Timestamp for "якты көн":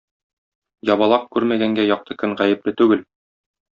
1.91-2.35